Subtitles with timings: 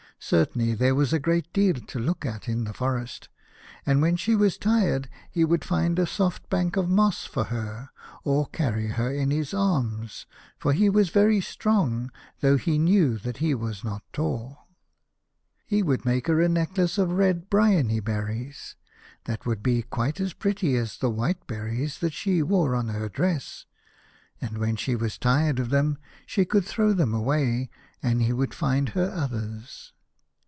[0.23, 3.27] Certainly there was a great deal to look at in the forest,
[3.87, 7.89] and when she was tired he would find a soft bank of moss for her,
[8.23, 10.27] or carry her in his arms,
[10.59, 12.11] for he was very strong,
[12.41, 14.67] though he knew that he was not tall.
[15.65, 18.75] He would make her a necklace of red bryony berries,
[19.25, 23.09] that would be quite as pretty as the white berries that she wore on her
[23.09, 23.65] dress,
[24.39, 24.59] and 5 1 A House of Pomegranates.
[24.59, 25.97] when she was tired of them,
[26.27, 27.71] she could throw them away,
[28.03, 29.93] and he would find her others.